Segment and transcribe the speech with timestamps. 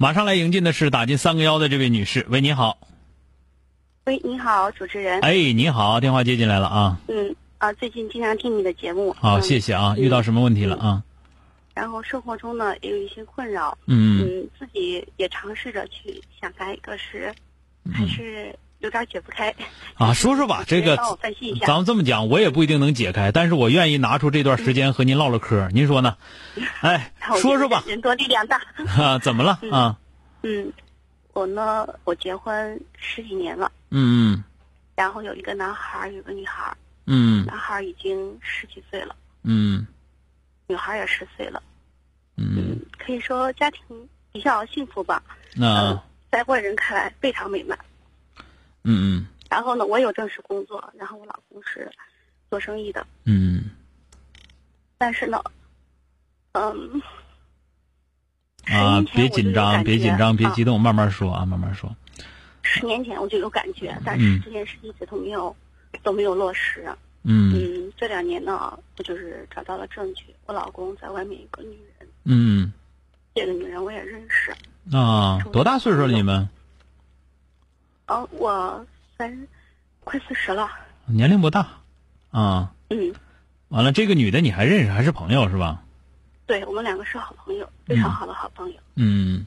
[0.00, 2.78] 马上来迎进的是打进三个幺的这位女士，喂，你好。
[4.04, 5.20] 喂，你好，主持人。
[5.22, 7.00] 哎，你好，电话接进来了啊。
[7.08, 9.12] 嗯啊，最近经常听你的节目。
[9.18, 9.96] 好，嗯谢谢啊。
[9.98, 11.02] 遇到什么问题了啊？
[11.74, 17.34] 然后生活中呢也有一些困扰，嗯嗯，自己也尝试着去想开，可是
[17.92, 19.54] 还是有点解不开。
[19.94, 26.16] 啊，说说吧， 这个帮我分析一下咱们这么讲，我也不一定能解开，但是我愿意拿出这段时间和您唠唠嗑，您说呢？
[26.80, 28.60] 哎，说说吧，人多力量大。
[28.98, 29.98] 啊，怎么了啊？
[30.42, 30.72] 嗯，
[31.32, 34.42] 我呢，我结婚十几年了，嗯
[34.96, 36.74] 然后有一个男孩儿，有个女孩。
[37.10, 39.86] 嗯男孩已经十几岁了，嗯
[40.66, 41.62] 女孩也十岁了。
[42.36, 43.80] 嗯，可以说家庭
[44.32, 45.22] 比较幸福吧。
[45.54, 47.78] 那嗯，在外人看来非常美满。
[48.88, 51.90] 嗯嗯然后呢，我有正式工作，然后我老公是
[52.50, 53.70] 做生意的，嗯
[54.96, 55.42] 但是呢，
[56.52, 57.00] 嗯，
[58.66, 60.74] 嗯啊，别紧张，别紧张，别激动。
[60.74, 61.94] 动，慢慢说啊，慢慢说。
[62.62, 65.54] 十年前我就有感觉，但嗯是这件事一直都没有
[66.02, 66.84] 都没有落实。
[67.22, 72.72] 嗯嗯，这两年呢，我就是找到了证据，我老公在外面有个女人，嗯
[73.34, 74.50] 这个女人我也认识。
[74.94, 76.48] 啊，多大岁数了你们？
[78.08, 78.84] 哦，我
[79.16, 79.46] 三
[80.04, 80.68] 快四十了。
[81.06, 81.66] 年龄不大
[82.30, 82.74] 啊。
[82.90, 83.14] 嗯，
[83.68, 85.82] 完了，这个女的你还认识，还是朋友是吧？
[86.46, 88.76] 对我们两个是好朋友，非常好的好朋友。
[88.94, 89.46] 嗯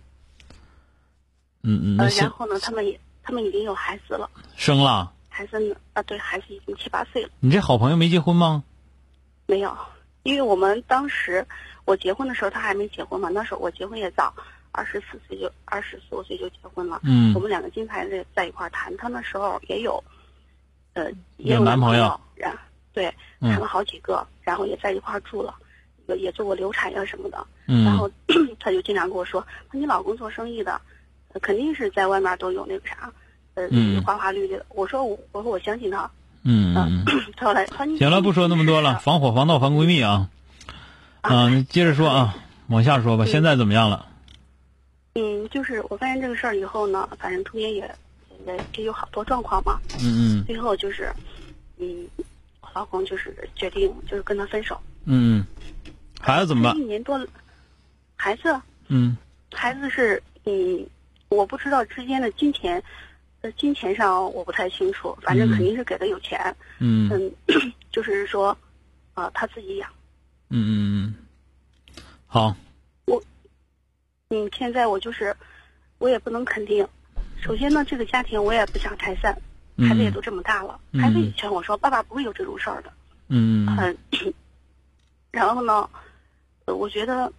[1.64, 7.30] 嗯嗯，然后呢，他们也他们已经有孩子了，生了，孩子呢啊，对，孩子已经七八岁了。
[7.40, 8.64] 你这好朋友没结婚吗？
[9.48, 9.76] 没有，
[10.22, 11.46] 因为我们当时
[11.86, 14.34] 我结婚的时候他还没结婚嘛，那时候我结婚也早，
[14.72, 17.00] 二十四岁就二十四五岁就结婚了。
[17.04, 20.04] 嗯我们两个金牌在在一块儿谈，他那时候也有，
[20.94, 22.58] 呃，也有男朋友，然
[22.94, 23.08] 对
[23.40, 25.54] 嗯谈了好几个，然后也在一块儿住了，
[26.08, 27.46] 也也做过流产呀什么的。
[27.68, 28.10] 嗯然后
[28.60, 30.80] 他就经常跟我说，说你老公做生意的，
[31.34, 33.12] 呃肯定是在外面都有那个啥，
[33.56, 34.66] 呃，嗯花花绿绿的。
[34.70, 36.10] 我说我我说我相信他，
[36.44, 37.32] 嗯嗯嗯。
[37.36, 40.30] 他 后来他行了，不说那么多了，防火防盗防闺蜜啊。
[41.22, 42.36] 啊，你接着说啊，
[42.68, 43.26] 往下说吧。
[43.26, 44.08] 现在怎么样了？
[45.14, 47.96] 嗯，就是我发现这个事儿以后呢，反正中间也
[48.46, 49.80] 也也有好多状况嘛。
[50.02, 51.12] 嗯嗯最后就是，
[51.78, 52.08] 嗯，
[52.62, 54.80] 我老公就是决定就是跟他分手。
[55.06, 55.46] 嗯嗯，
[56.20, 56.82] 孩子怎么办一？
[56.82, 57.26] 年多了，
[58.16, 59.18] 孩子嗯
[59.52, 60.88] 孩子是嗯，
[61.30, 62.82] 我不知道之间的金钱，
[63.42, 66.56] 呃，金钱上我不太清楚，反正嗯肯定是给的有钱。
[66.80, 67.32] 嗯嗯，
[67.92, 68.58] 就是说，
[69.16, 69.90] 呃，他自己养。
[70.50, 70.72] 嗯嗯
[71.08, 72.56] 嗯，好，
[74.32, 75.36] 嗯，现在我就是，
[75.98, 76.88] 我也不能肯定。
[77.42, 79.38] 首先呢，这个家庭我也不想拆散，
[79.76, 82.94] 嗯孩子也都这么大了，嗯孩子也劝我说：“爸爸不会有这种事儿的。
[83.28, 83.98] 嗯嗯，
[85.32, 85.90] 然后呢，
[86.66, 87.32] 呃我觉得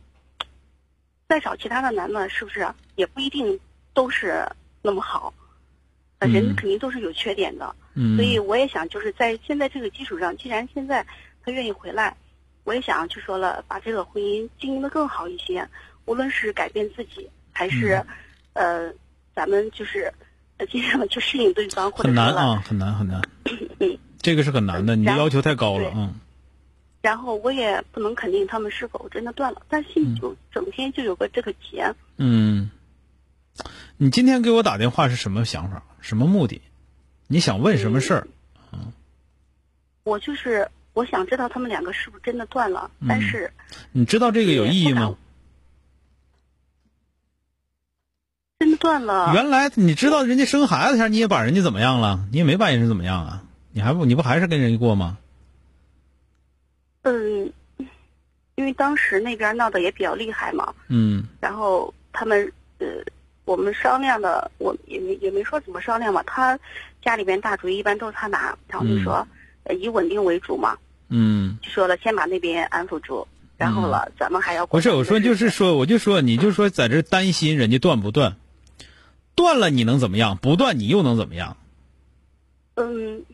[1.29, 3.59] 再找其他的男的，是不是也不一定
[3.95, 4.47] 都是
[4.83, 5.33] 那么好？
[6.19, 11.07] 呃人嗯肯定都是有缺点的，嗯，所以我也想就是在现在这个基础上，既然现在
[11.43, 12.15] 他愿意回来，
[12.65, 15.67] 我也想就说了，把这个婚姻经营的更好一些，
[16.05, 18.05] 无论是改变自己，还是、
[18.55, 18.95] 嗯呃，
[19.35, 20.13] 咱们就是
[20.59, 23.23] 呃尽量的去适应对方，或者很难啊，很难很难。
[23.79, 25.99] 嗯，这个是很难的，你的要求太高了对。
[25.99, 26.15] 嗯
[27.03, 31.93] 然后我也不能肯定他们是否真的断了，但心里就整天就有个这个结。
[32.17, 32.71] 嗯，
[33.97, 35.83] 你今天给我打电话是什么想法？
[36.01, 36.63] 什么目的？
[37.27, 38.29] 你想问什么事儿？
[40.05, 43.53] 我就是我想知道他们两个是不是真的断了，嗯但是
[43.91, 45.19] 你知道这个有意义吗也不敢？
[48.61, 52.19] 真的断了，原来你知道人家生孩子前，你也把人家怎么样了？
[52.33, 53.43] 你也没把人家怎么样啊？
[53.71, 55.17] 你还不你不还是跟人家过吗？
[57.03, 57.53] 嗯，
[58.57, 61.23] 因为当时那边闹得也比较厉害嘛，嗯。
[61.41, 62.87] 然后他们呃，
[63.45, 66.21] 我们商量的，我也没也没说怎么商量嘛。
[66.25, 66.59] 他
[67.05, 69.27] 家里边大主意一般都是他拿，然后就说，
[69.63, 70.77] 呃，以稳定为主嘛，
[71.09, 73.27] 嗯，就说了先把那边安抚住，
[73.57, 78.37] 然后了，咱们还要不是我说就是说，我就说你就说在这担心人家断不断，
[79.35, 80.37] 断了你能怎么样？
[80.37, 81.57] 不断你又能怎么样？
[82.75, 83.25] 嗯，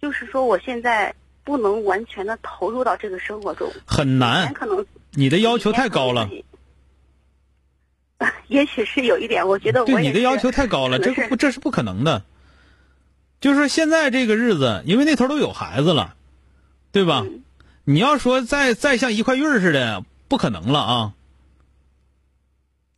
[0.00, 6.28] 就是说我现在不能完全的投入到这个生活中，很难，可能你的要求太高了。
[8.48, 12.24] 也许是有一点，我觉得我对你的要求太高了，这个不这是不可能的。
[13.40, 16.14] 就是说现在这个日子，因为那头都有孩子了，
[16.92, 17.22] 对吧？
[17.26, 17.40] 嗯
[17.86, 21.12] 你要说再再像一块玉似的，不可能了啊，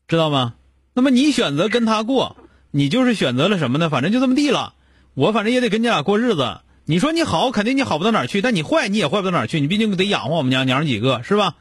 [0.07, 0.55] 知道吗？
[0.97, 2.39] 那么你选择跟他过，
[2.71, 3.91] 你就是选择了什么呢？
[3.91, 4.73] 反正就这么地了，
[5.13, 6.61] 我反正也得跟你俩过日子。
[6.87, 9.61] 你说你好，肯定你好不到哪儿去；但你坏，你也坏不到哪儿去。
[9.61, 11.57] 你毕竟得养活我们娘娘几个，是吧？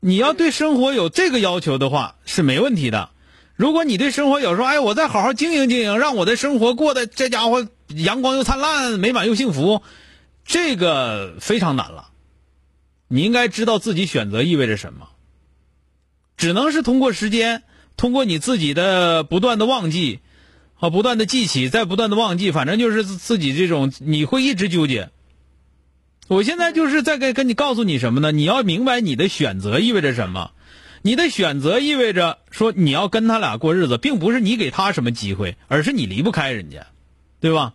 [0.00, 3.10] 你要对生活有这个要求的话，是没问题的。
[3.56, 9.82] 如果你对生活有说，哎，我再好好经营经营，让我的生活过得这家伙阳光又灿烂，美满又幸福，
[10.46, 12.08] 这个非常难了。
[13.08, 15.08] 你应该知道自己选择意味着什么，
[16.38, 17.62] 只能是通过时间，
[17.96, 20.20] 通过你自己的不断的忘记
[20.74, 25.10] 和不断的记起，再不断的忘记，反正就是自己这种，你会一直纠结。
[26.28, 28.32] 我现在就是在跟跟你告诉你什么呢？
[28.32, 30.52] 你要明白你的选择意味着什么。
[31.02, 36.86] 你的选择意味着说你要跟他俩过日子，并不是你给他什么机会，而是你离不开人家，
[37.40, 37.74] 对吧？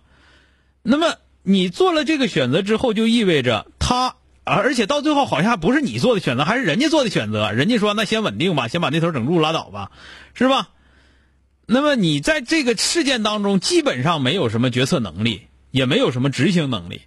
[0.81, 4.15] 那么你做了这个选择之后，就意味着他，
[4.50, 7.51] 而且到最后好像还不是你做的选择，还是人家做的选择。
[7.51, 9.92] 人家说那先稳定吧，先把那头整住拉倒吧，
[10.34, 10.69] 是吧？
[11.66, 17.01] 那么你在这个事件当中基本上没有什么决策能力，也没有什么执行能力。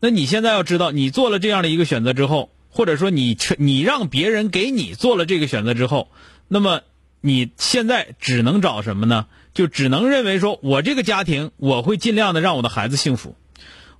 [0.00, 6.10] 那你现在要知道，你做了这样的一个选择之后，或者说你你让别人给你做了这个选择之后，
[6.48, 6.80] 那么
[7.20, 9.26] 你现在只能找什么呢？
[9.54, 13.34] 就只能认为说，我这个家庭我会尽量的让我的孩子幸福，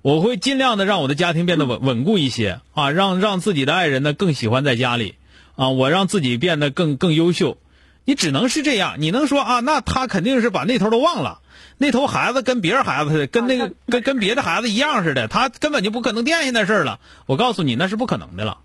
[0.01, 5.15] 我会尽量的让我的家庭变得稳稳固一些啊，让让自己的爱人呢更喜欢在家里
[5.55, 7.57] 啊，我让自己变得更更优秀。
[8.05, 9.59] 你只能是这样，你能说啊？
[9.59, 11.41] 那他肯定是把那头都忘了，
[11.77, 16.99] 那头孩子跟别人孩子跟那个跟跟别的孩子一样似的，他根本就不可能惦记那事儿了。
[17.27, 18.59] 我告诉你，那是不可能的了，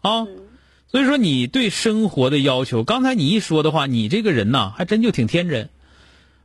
[0.00, 0.26] 啊。
[0.88, 5.70] 所以说，你对生活的要求，刚才你一说的话，你这个人呐，还真就挺天真，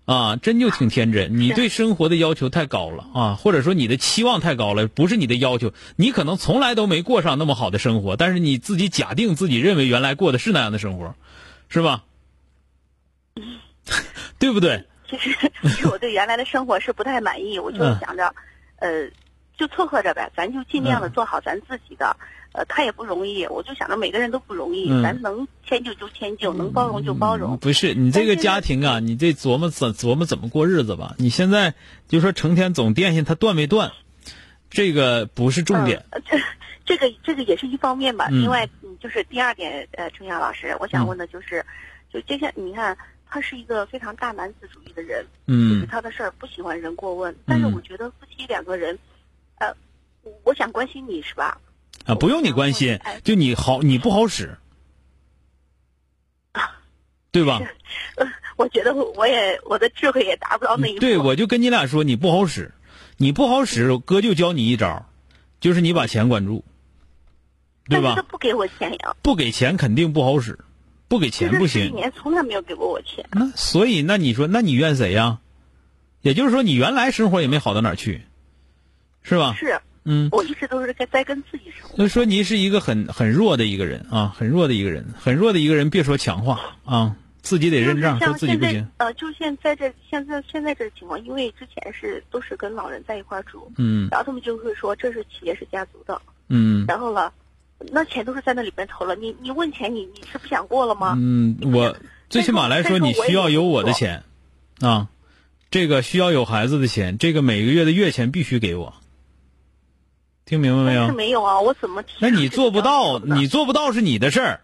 [0.07, 1.35] 啊，真就挺天真。
[1.37, 11.13] 你对生活的要求太高了啊，或者说你的期望太高了，不是你的要求，你可能从来都没过上那么好的生活，但是你自己假定自己认为原来过的是那样的生活，
[11.67, 12.05] 是吧？
[14.39, 14.85] 对不对？
[15.09, 18.33] 其实，其实我对原来的生活是不太满意，我就嗯想着，
[18.77, 19.09] 呃，
[19.57, 22.15] 就凑合着呗，咱就尽量的做好咱自己的。
[22.53, 27.57] 呃，他也不容易，我就想着每个人都不容易，嗯咱能迁就就迁就，能包容就包容。
[27.57, 31.13] 不是你这个家庭啊，你得琢磨怎琢磨怎么过日子吧。
[31.19, 31.75] 你现在
[32.07, 33.91] 就说成天总惦记他断没断，
[34.69, 36.05] 这个不是重点。
[36.09, 36.39] 嗯、这
[36.85, 38.27] 这个这个也是一方面吧。
[38.31, 41.63] 嗯另外，嗯就是第二点，呃，程阳老师，我想问的就是，
[42.11, 42.97] 就接下你看，
[43.29, 47.35] 他是一个非常大男子主义的人，就是嗯他的事儿不喜欢人过问。
[47.45, 48.97] 但是嗯我觉得夫妻两个人，
[49.59, 49.75] 呃，
[50.43, 51.59] 我想关心你是吧？
[52.07, 54.57] 啊，不用你关心哎，就你好，你不好使，
[57.31, 57.61] 对吧？
[58.17, 58.25] 呃，
[58.55, 60.99] 我觉得我也我的智慧也达不到那一步。
[60.99, 62.73] 对，我就跟你俩说，你不好使，
[63.17, 65.05] 你不好使，哥就教你一招，
[65.59, 66.63] 就是你把钱管住，
[67.89, 68.21] 对吧他？
[68.23, 70.57] 不给我钱呀，不给钱肯定不好使，
[71.07, 71.81] 不给钱不行。
[71.81, 73.27] 这十几年从来没有给过我钱。
[73.31, 75.39] 那所以，那你说，那你怨谁呀？
[76.21, 78.23] 也就是说，你原来生活也没好到哪儿去，
[79.21, 79.55] 是吧？
[79.59, 81.97] 是嗯，我一直都是在在跟自己生活。
[81.97, 88.87] 所以说您是一个很很弱的一个人啊，很弱的一个人，很弱的一个人，别说强化啊，自己得认账，说自己不行。
[88.97, 97.33] 呃，就现在这现在现在这情况，因为之前是都是跟老人在一块住，嗯然后他们就会说这是企业是家族的，嗯然后了，
[97.91, 101.15] 那钱都是在那里边投了，你你问钱你你是不想过了吗？
[101.19, 101.97] 嗯，我
[102.29, 104.23] 最起码来说，你需要有我的钱
[104.79, 105.09] 啊，
[105.69, 108.93] 这个需要有孩子的钱，这个每个月的月钱必须给我，
[110.47, 111.13] 听明白没有？
[111.13, 114.61] 没有啊，我怎么提那你做不到，你做不到是你的事儿。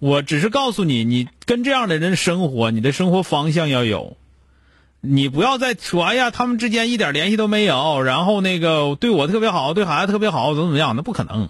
[0.00, 4.16] 我只是告诉你，你跟这样的人生活，你的生活方向要有。
[5.00, 10.96] 你不要再说，哎呀，他们之间一点联系都没有，然后那个对我特别好，对孩子特别好，怎么怎么样？
[10.96, 11.48] 那不可能，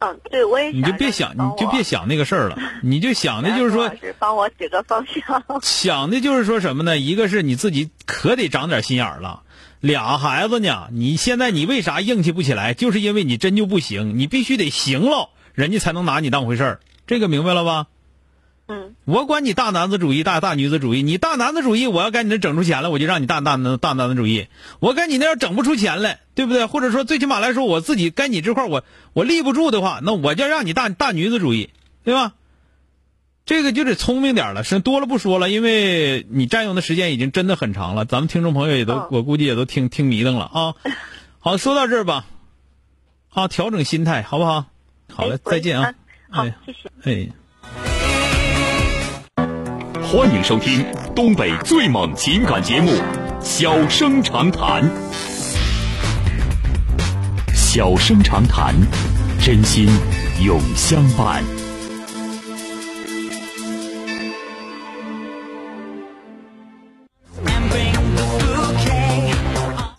[0.00, 5.42] 嗯，对我也你就别想，你就别想那个事儿了， 你就想的就是说，是帮我指个方向。
[5.62, 6.98] 想的就是说什么呢？
[6.98, 9.42] 一个是你自己可得长点心眼儿了，
[9.80, 12.74] 俩孩子呢，你现在你为啥硬气不起来？
[12.74, 16.80] 就是因为你真就不行，你必须得行了，人家才能拿你当回事儿。
[17.06, 17.86] 这个明白了吧？
[18.66, 24.48] 嗯我管你大男子主义、大大女子主义，你大男子主义，我要在你那整出钱来，我就让你大大男大男子主义。
[24.80, 26.64] 我跟你那要整不出钱来，对不对？
[26.64, 31.68] 或者说最起码来说，我自己该你这块我我立不住的话，那我就让你大大女子主义，
[32.04, 32.32] 对吧？
[33.44, 40.74] 这个就得聪明点了，是多了不说了，因为你占用的时间已经真的很长了，咱们听众朋友也都，嗯我估计也都听听迷瞪了啊。
[41.38, 42.24] 好，说到这儿吧，
[43.28, 44.64] 啊，调整心态，好不好？
[45.12, 45.92] 好嘞哎，再见啊
[46.30, 46.34] 喂！
[46.34, 46.90] 好哎，谢谢。
[47.02, 47.28] 哎。
[50.16, 52.92] 欢迎收听东北最猛情感节目
[53.40, 54.88] 《小生长谈》。
[57.52, 58.72] 小生长谈，
[59.44, 59.88] 真心
[60.40, 61.42] 永相伴。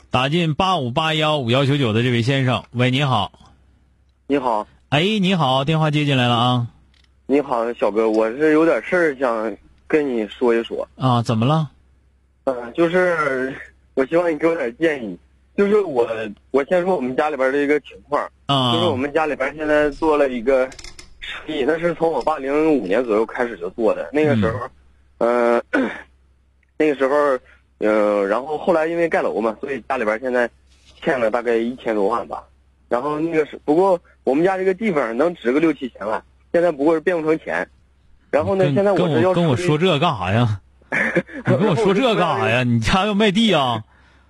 [0.10, 3.34] 打进八五八幺五幺九九的这位先生，喂，你好，
[4.28, 6.68] 你好，哎，你好，电话接进来了啊
[7.28, 9.58] 你好，小哥，我是有点事儿想
[9.88, 10.88] 跟你说一说。
[10.96, 11.70] 啊，怎么了？
[12.46, 13.54] 嗯、就是
[13.96, 15.18] 我希望你给我点建议。
[15.58, 16.06] 就是我，
[16.52, 20.70] 我先说我们家里边的一个情况，啊，就是我们家里边现在做了一个
[21.22, 24.10] 生意，那是从我爸零五年左右开始就做的。
[24.12, 24.68] 那个时候，
[25.20, 25.64] 嗯、
[26.78, 27.40] 那个时候，
[27.78, 30.50] 嗯、然后后来因为盖楼嘛，所以家里边现在
[31.02, 32.44] 欠了大概一千多万吧。
[32.90, 37.66] 然后那个是，不过我们家这个地方能值个六七千万，现在不过是变不成钱。
[38.36, 40.60] 然后呢，现在我跟我说这干啥呀？
[41.48, 42.64] 你跟我说这干啥呀？
[42.64, 43.82] 你家要卖地啊？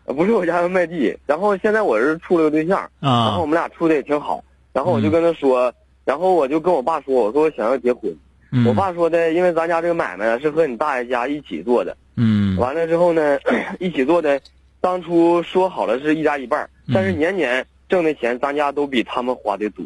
[0.06, 4.44] 呃 不是我家要卖地，然后现在我是处了个对象，然后我啊，们俩处的也挺好，
[4.74, 8.16] 然后我就嗯跟他说，然后我就跟我爸说，我说我想要结婚，
[8.52, 13.40] 嗯我爸说的，因为咱家这个买卖是和你大爷家一起做的，嗯完了之后呢，
[13.82, 14.40] 一起做的，
[14.82, 19.84] 当初说好了是一家一半，但是嗯年年挣的钱咱家都比他们花的多，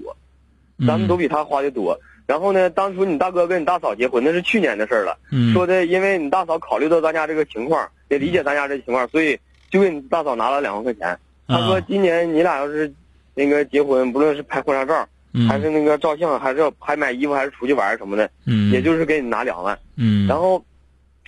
[0.85, 1.97] 咱们都比他花的多。
[2.29, 5.17] 然后呢，当初你大哥跟你大嫂结婚，那是去年的事儿了。
[5.31, 9.35] 嗯说的，因为你大嫂考虑到咱家这个情况，也理解咱家这情况，所以
[9.71, 11.17] 就给你大嫂拿了两万块钱。
[11.47, 12.93] 他说啊今年你俩要是
[13.33, 19.75] 那个结婚，不论是拍婚纱照，嗯还是那个照相，还是还买衣服，还是出去玩什么的，嗯，也就是给你拿两万。
[19.97, 20.63] 嗯，然后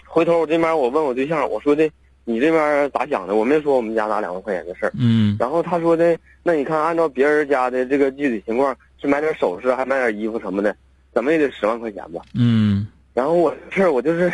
[0.05, 1.89] 回头我这边我问我对象，我说的
[2.25, 3.33] 你这边咋想的？
[3.33, 4.91] 我没说我们家拿两万块钱的事儿。
[4.99, 10.75] 嗯然后他说的，那你看按照别人家的这个具体情况，是买点首饰，还买点衣服什么的，
[11.13, 12.21] 怎么也得十万块钱吧。
[12.33, 12.87] 嗯。
[13.13, 14.31] 然后我这事儿我就是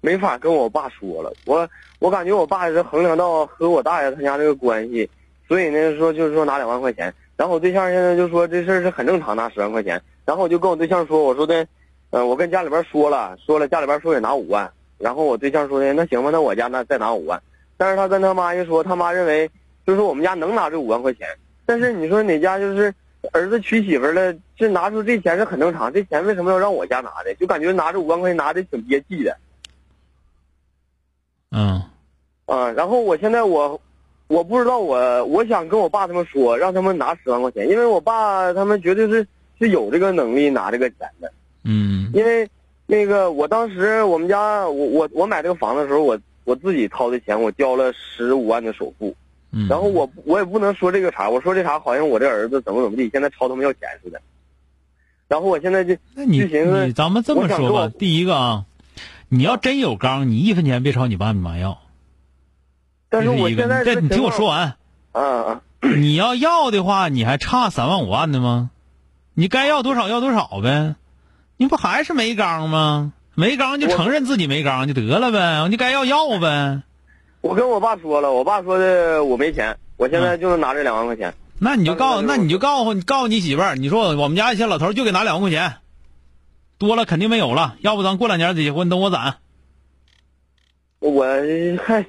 [0.00, 5.08] 没法跟我爸说了，我我感觉我爸是衡量到和我大爷他家这个关系，
[5.46, 11.66] 所以呢说就是说拿两万块钱，然后我对象现在就说这事儿是很正常拿十万块钱，然后我就跟我对象说，我说的，
[12.10, 17.40] 呃，我跟家里边说了，说了家里边说也拿五万，然后我对象说的那行吧，那我家那再拿五万，
[17.76, 19.48] 但是他跟他妈一说，他妈认为
[19.86, 21.26] 就是说我们家能拿这五万块钱，
[21.64, 22.92] 但是你说哪家就是
[23.36, 27.34] 儿子娶媳妇儿了，这拿出这钱是很正常，这钱为什么要让我家拿的？
[27.34, 29.36] 就感觉拿着五万块钱拿的挺憋气的
[31.50, 31.82] 嗯
[32.46, 32.70] 啊。
[32.70, 33.78] 然后我现在我
[34.28, 39.26] 我不知道我我想跟我爸他们说，让他们拿十万块钱，因为我爸他们绝对是
[39.58, 41.30] 是有这个能力拿这个钱的。
[41.64, 42.48] 嗯因为
[42.86, 49.14] 那个我当时我们家我我我买这个房子的时候，我我自己掏的钱，我交了十五万的首付。
[49.58, 54.20] 嗯，然后我我也不能说这个啥，我说这啥好像我这儿子怎么怎么地，现在朝他们要钱似的。
[55.28, 58.64] 然后我现在就那你你咱们这么说吧第一个啊，
[59.30, 61.78] 你要真有刚，你一分钱别朝你爸你妈要。
[63.08, 64.76] 但是我现在这你听我说完，
[65.80, 68.70] 你要要的话，你还差三万五万的吗？
[69.32, 70.96] 你该要多少要多少呗，
[71.56, 73.12] 你不还是没刚吗？
[73.34, 76.82] 没刚就承认自己没刚就得了呗，你该要要呗。
[77.40, 81.34] 我跟我爸说了，我爸说的我没钱，我现在就能拿这两万块钱。
[81.58, 85.76] 那你就告，那你就告诉你告诉你媳妇儿，你说我们家一些老头儿就给拿两万块钱，
[86.76, 89.36] 多了肯定没有了，要不咱过两年再结婚，等我攒。
[90.98, 91.24] 我
[91.84, 92.04] 还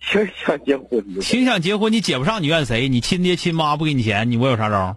[0.00, 1.20] 挺想结婚的。
[1.20, 2.88] 挺想结婚，你结不上，你怨谁？
[2.88, 4.96] 你亲爹亲妈不给你钱，你我有啥招？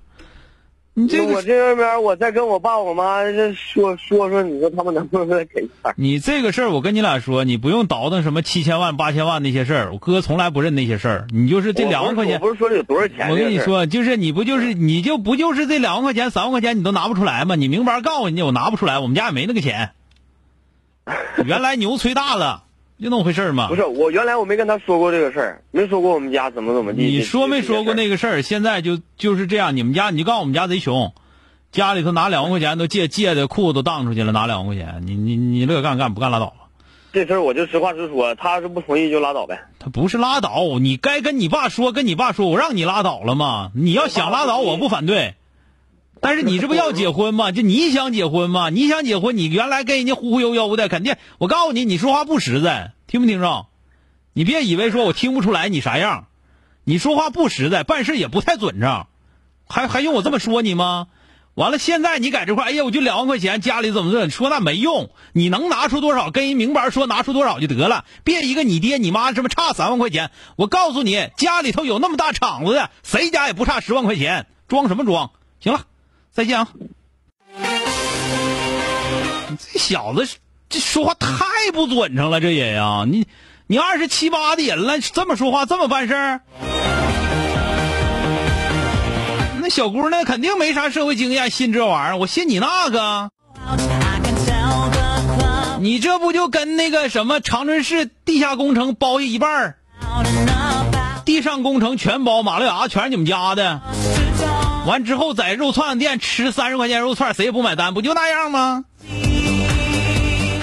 [0.93, 5.93] 你这个我这边我再跟我爸我妈这说说说，你说他们能不能再给一点？
[5.95, 11.27] 你这个事儿，我跟你俩说，你不用倒腾什么七千万、八千万那些事儿，我哥从来不认那些事儿。
[11.31, 17.55] 你就是这两万块钱，不是我不是说有多少钱，我跟你说，就是你不就是你就不就是这两万块钱、三万块钱你都拿不出来吗？
[17.55, 19.91] 你明白告诉人家我拿不出来，我们家也没那个钱。
[21.45, 22.63] 原来牛吹大了，
[23.01, 23.75] 就那么回事儿嘛不。
[23.75, 27.03] 是我原来我没跟他说过这个事儿，没说过我们家怎么怎么地。
[27.03, 28.41] 你说没说过那个事儿？
[28.43, 31.13] 现在就就是这样，你们家你告诉我们家贼穷，
[31.71, 36.55] 家里头拿两万块钱都借借的裤子都当出去了，拿两万块钱，你你你乐干干不干拉倒吧。
[37.11, 39.59] 这事儿我就实话实说，他要是不同意就拉倒呗。
[39.79, 43.71] 他不是拉倒，你该跟你爸说，跟你爸说，我让你拉倒了吗？
[43.75, 45.33] 你要想拉倒，我不反对。
[46.21, 47.49] 但是你这不要结婚吗？
[47.51, 48.69] 就你想结婚吗？
[48.69, 51.15] 你想结婚，你原来跟人家忽忽悠悠的，肯定。
[51.39, 53.65] 我告诉你，你说话不实在，听没听着？
[54.33, 56.27] 你别以为说我听不出来你啥样，
[56.85, 59.07] 你说话不实在，办事也不太准账，
[59.67, 61.07] 还还用我这么说你吗？
[61.53, 75.31] 完了，现在你在这块，哎呀，我就两万块钱，家里怎么怎么说那没用，你能拿出多少，跟人明白说拿出多少就得了，别一个你爹你妈这么差三万块钱，我告诉你，家里头有那么大厂子的，谁家也不差十万块钱，装什么装？
[75.59, 75.87] 行了。
[76.33, 76.67] 再见啊！
[79.49, 80.27] 你这小子
[80.69, 83.27] 这说话太不准成了，这也呀，你
[83.67, 86.41] 你二十七八的人了，这么说话这么办事儿？
[89.61, 93.29] 那小姑娘肯定没啥社会经验，信这玩意儿，我信你那个？
[95.81, 99.75] 你这不就跟那个什么长春市地下工程包下一半儿，
[101.25, 103.81] 地上工程全包，马路牙全是你们家的。
[104.85, 108.85] 完之后，在肉串店吃三十块钱肉串，谁也不买单，不就那样吗？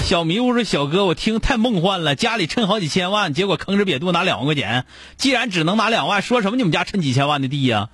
[0.04, 4.86] 小迷糊说：“小哥，我听太梦幻了，家里趁好几千万，结果吭哧瘪肚拿两万块钱。
[5.18, 7.90] 既然只能拿两万，说什么你们家趁几千万的地呀？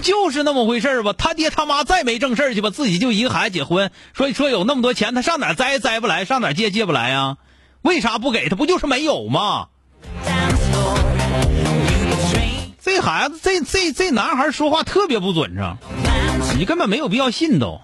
[0.00, 1.12] 就是那么回事吧。
[1.12, 7.36] 他爹他妈再没正事去吧，自己就一个孩子结婚，所以说有那么多钱，他上哪摘摘不来，上哪借借不来呀？
[7.82, 8.56] 为啥不给他？
[8.56, 9.66] 不就是没有吗？”
[12.86, 15.76] 这孩子，这这这男孩说话特别不准成，
[16.56, 17.80] 你根本没有必要信都。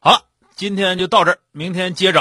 [0.00, 0.22] 好了，
[0.56, 2.18] 今天就到这儿，明天接着。